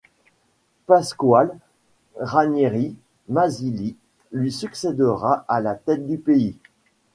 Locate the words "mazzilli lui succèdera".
3.29-5.45